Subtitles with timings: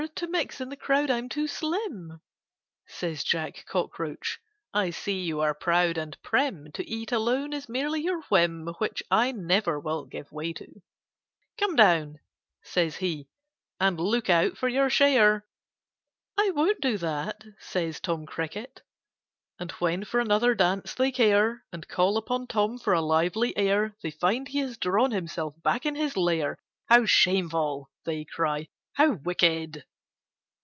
[0.15, 2.21] to mix in the crowd I'm too slim."
[2.87, 4.39] Says Jack Cockroach,
[4.73, 9.03] "I see you are proud and prim; To eat alone is merely your whim, Which
[9.11, 10.81] I never will give way to!"
[11.59, 12.19] "Come down,"
[12.63, 13.27] says he,
[13.79, 15.45] "and look out for your share!"
[16.35, 18.81] "I won't do that," says Tom Cricket.
[19.59, 23.95] And when for another dance they care, And call upon Tom for a lively air,
[24.01, 26.57] They find he has drawn himself back in his lair.
[26.89, 29.85] "How shameful," they cry, "How wicked!"